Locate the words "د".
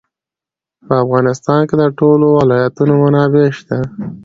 1.81-1.83